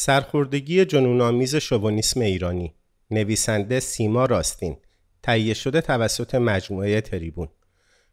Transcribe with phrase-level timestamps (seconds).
[0.00, 2.74] سرخوردگی جنونآمیز شوونیسم ایرانی.
[3.10, 4.76] نویسنده سیما راستین.
[5.22, 7.48] تهیه شده توسط مجموعه تریبون.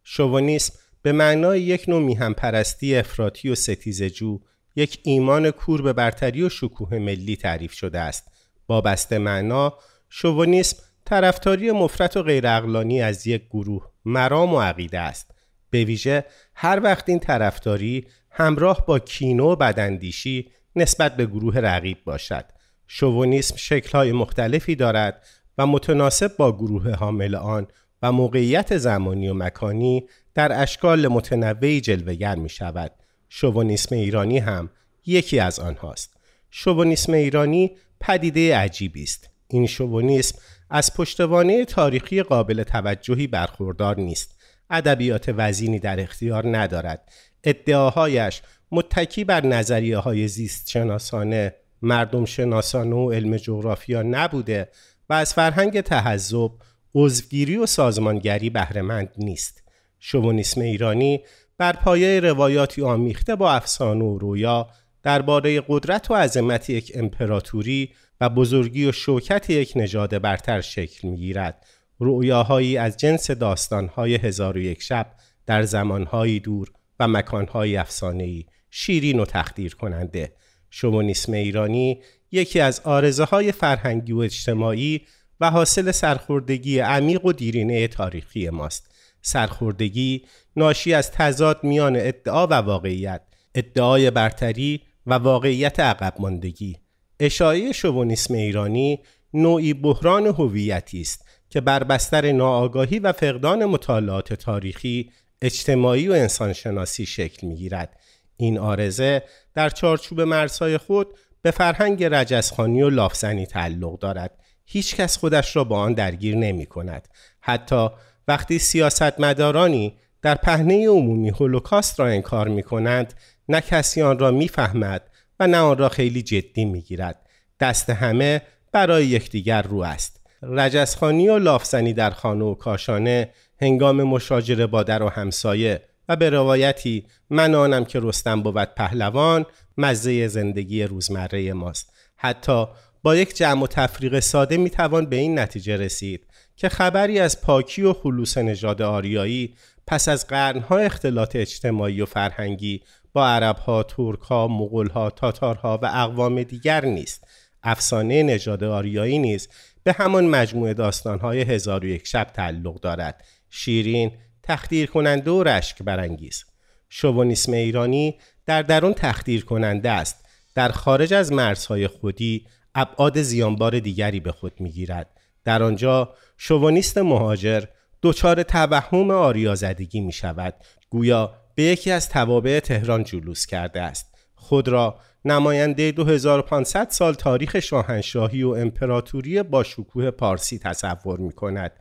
[0.04, 4.40] شوونیسم به معنای یک نوع میهم پرستی افراطی و ستیزجو
[4.76, 8.32] یک ایمان کور به برتری و شکوه ملی تعریف شده است.
[8.68, 9.74] با بسته معنا
[10.10, 15.32] شوونیسم طرفداری مفرت و غیراقلانی از یک گروه مرام و عقیده است.
[15.70, 16.26] به ویژه
[16.56, 22.46] هر وقت این طرفداری همراه با کینو و بداندیشی نسبت به گروه رقیب باشد
[22.88, 25.26] شوونیسم شکلهای مختلفی دارد
[25.58, 27.68] و متناسب با گروه حامل آن
[28.02, 32.92] و موقعیت زمانی و مکانی در اشکال متنوعی جلوگر می شود.
[33.30, 34.70] شوونیسم ایرانی هم
[35.06, 36.18] یکی از آنهاست.
[36.52, 39.30] شوونیسم ایرانی پدیده عجیبی است.
[39.48, 44.36] این شوونیسم از پشتوانه تاریخی قابل توجهی برخوردار نیست.
[44.70, 47.12] ادبیات وزینی در اختیار ندارد.
[47.44, 48.42] ادعاهایش
[48.72, 54.70] متکی بر نظریه های زیست شناسانه، مردم شناسانه و علم جغرافیا نبوده
[55.10, 56.52] و از فرهنگ تحذب،
[56.96, 59.64] عضوگیری و سازمانگری بهرهمند نیست.
[60.00, 61.24] شوونیسم ایرانی
[61.58, 64.70] بر پایه روایاتی آمیخته با افسانه و رویا
[65.04, 67.90] درباره قدرت و عظمت یک امپراتوری
[68.22, 71.66] و بزرگی و شوکت یک نژاد برتر شکل می‌گیرد
[72.00, 75.12] رویاهایی از جنس داستانهای هزار و یک شب
[75.46, 78.46] در زمانهایی دور و مکانهای افسانه‌ای.
[78.78, 80.34] شیرین و تخدیر کننده
[80.70, 82.02] شوونیسم ایرانی
[82.32, 85.02] یکی از آرزه های فرهنگی و اجتماعی
[85.40, 88.92] و حاصل سرخوردگی عمیق و دیرینه تاریخی ماست.
[89.22, 93.22] سرخوردگی ناشی از تضاد میان ادعا و واقعیت
[93.56, 96.78] ادعای برتری و واقعیت عقب ماندگی.
[97.20, 99.00] اشاعه شوونیسم ایرانی
[99.34, 105.12] نوعی بحران هویتی است که بر بستر ناآگاهی و فقدان مطالعات تاریخی
[105.46, 108.00] اجتماعی و انسانشناسی شکل می‌گیرد.
[108.38, 109.24] این آرزه
[109.54, 111.08] در چارچوب مرزهای خود
[111.42, 114.40] به فرهنگ رجزخانی و لافزنی تعلق دارد.
[114.66, 117.08] هیچ کس خودش را با آن درگیر نمی کند
[117.40, 117.90] حتی
[118.28, 123.14] وقتی سیاستمدارانی در پهنه عمومی هولوکاست را انکار می کنند
[123.50, 127.30] نه کسی آن را می‌فهمد و نه آن را خیلی جدی می گیرد
[127.60, 128.42] دست همه
[128.72, 130.22] برای یکدیگر رو است.
[130.42, 133.30] رجزخانی و لافزنی در خانه و کاشانه
[133.62, 139.46] هنگام مشاجره با در و همسایه و به روایتی من آنم که رستم بود پهلوان
[139.78, 141.94] مزه زندگی روزمره ماست.
[142.18, 142.66] حتی
[143.04, 147.42] با یک جمع و تفریق ساده می توان به این نتیجه رسید که خبری از
[147.42, 149.56] پاکی و خلوص نژاد آریایی
[149.88, 152.82] پس از قرنها اختلاط اجتماعی و فرهنگی
[153.14, 157.28] با عربها، ترکها، مغولها، تاتارها و اقوام دیگر نیست.
[157.64, 159.50] افسانه نژاد آریایی نیز
[159.84, 163.24] به همان مجموعه داستانهای هزار و یک شب تعلق دارد.
[163.56, 164.12] شیرین
[164.44, 166.46] تخدیر کننده و رشک برانگیز.
[166.90, 170.26] شوونیسم ایرانی در درون تخدیر کننده است.
[170.56, 175.10] در خارج از مرزهای خودی ابعاد زیانبار دیگری به خود می‌گیرد.
[175.44, 177.64] در آنجا شوونیست مهاجر
[178.04, 180.54] دچار توهم آریازدگی می شود
[180.90, 184.16] گویا به یکی از توابع تهران جلوس کرده است.
[184.36, 191.72] خود را نماینده 2500 سال تاریخ شاهنشاهی و امپراتوری با شکوه پارسی تصور می کند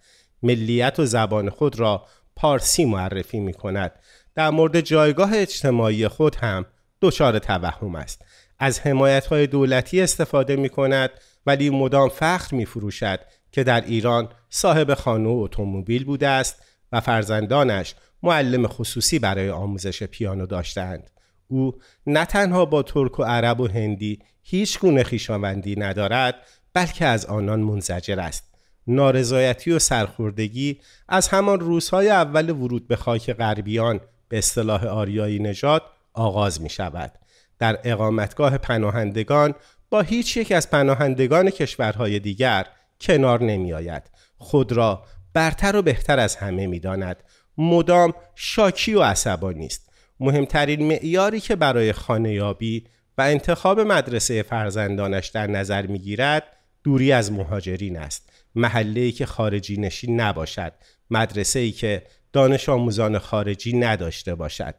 [0.44, 2.06] ملیت و زبان خود را
[2.36, 3.92] پارسی معرفی می کند
[4.34, 6.66] در مورد جایگاه اجتماعی خود هم
[7.00, 8.22] دچار توهم است.
[8.58, 11.10] از حمایت های دولتی استفاده می کند
[11.46, 13.20] ولی مدام فخر می فروشد
[13.52, 16.62] که در ایران صاحب خانه و اتومبیل بوده است
[16.92, 21.10] و فرزندانش معلم خصوصی برای آموزش پیانو داشتند
[21.48, 21.72] او
[22.06, 26.34] نه تنها با ترک و عرب و هندی هیچ گونه خیشاوندی ندارد
[26.72, 28.53] بلکه از آنان منزجر است.
[28.86, 35.82] نارضایتی و سرخوردگی از همان روزهای اول ورود به خاک غربیان به اصطلاح آریایی نژاد
[36.12, 37.12] آغاز می شود.
[37.58, 39.54] در اقامتگاه پناهندگان
[39.90, 42.66] با هیچ یک از پناهندگان کشورهای دیگر
[43.00, 44.02] کنار نمی آید.
[44.38, 47.22] خود را برتر و بهتر از همه می داند.
[47.58, 49.90] مدام شاکی و عصبانی است.
[50.20, 52.84] مهمترین معیاری که برای خانهیابی
[53.18, 56.42] و انتخاب مدرسه فرزندانش در نظر می گیرد
[56.84, 58.32] دوری از مهاجرین است.
[58.54, 60.72] محله که خارجی نشین نباشد.
[61.10, 62.02] مدرسه ای که
[62.32, 64.74] دانش آموزان خارجی نداشته باشد.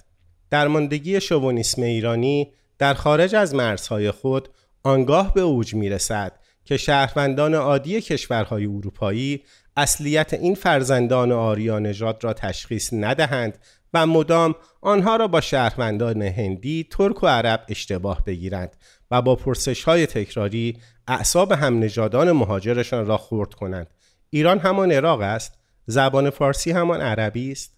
[0.50, 4.50] درماندگی شوونیسم ایرانی در خارج از مرزهای خود
[4.84, 9.44] آنگاه به اوج می رسد که شهروندان عادی کشورهای اروپایی
[9.78, 13.58] اصلیت این فرزندان آریا نژاد را تشخیص ندهند
[13.96, 18.76] و مدام آنها را با شهروندان هندی، ترک و عرب اشتباه بگیرند
[19.12, 20.78] و با پرسش های تکراری
[21.08, 23.88] اعصاب هم نجادان مهاجرشان را خورد کنند.
[24.30, 25.54] ایران همان عراق است
[25.86, 27.74] زبان فارسی همان عربی است.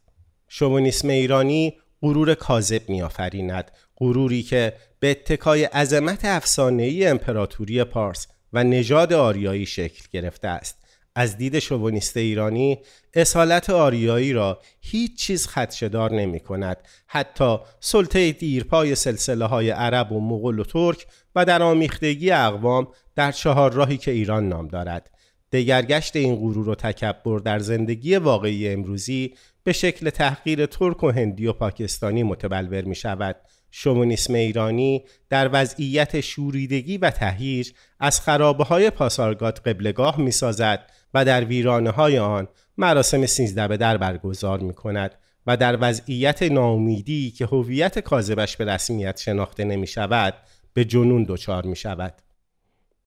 [0.47, 9.13] شوونیسم ایرانی غرور کاذب میآفریند غروری که به اتکای عظمت افسانه‌ای امپراتوری پارس و نژاد
[9.13, 10.86] آریایی شکل گرفته است.
[11.17, 12.77] از دید شوونیست ایرانی
[13.13, 16.77] اصالت آریایی را هیچ چیز خدشدار نمی کند
[17.07, 21.05] حتی سلطه دیرپای سلسله های عرب و مغول و ترک
[21.35, 25.11] و در آمیختگی اقوام در چهار راهی که ایران نام دارد.
[25.51, 29.33] دگرگشت این غرور و تکبر در زندگی واقعی امروزی
[29.63, 33.35] به شکل تحقیر ترک و هندی و پاکستانی متبلور می شود
[33.71, 41.25] شوونیسم ایرانی در وضعیت شوریدگی و تهیج از خرابه های پاسارگاد قبلگاه می سازد و
[41.25, 42.47] در ویرانه های آن
[42.77, 45.11] مراسم سیزده به در برگزار می کند
[45.47, 50.33] و در وضعیت ناامیدی که هویت کاذبش به رسمیت شناخته نمی شود
[50.73, 52.13] به جنون دچار می شود.